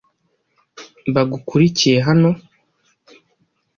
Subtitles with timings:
[1.13, 2.29] Bagukurikiye hano.